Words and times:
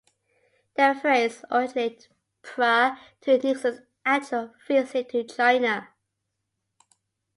The 0.77 0.97
phrase 0.99 1.45
originated 1.51 2.07
prior 2.41 2.97
to 3.21 3.37
Nixon's 3.37 3.81
actual 4.03 4.55
visit 4.67 5.09
to 5.09 5.23
China. 5.25 5.89